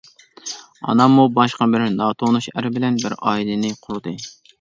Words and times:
ئاناممۇ 0.93 1.25
باشقا 1.35 1.67
بىر 1.75 1.85
ناتونۇش 1.97 2.47
ئەر 2.53 2.69
بىلەن 2.79 2.97
بىر 3.05 3.17
ئائىلىنى 3.19 3.71
قۇردى. 3.85 4.15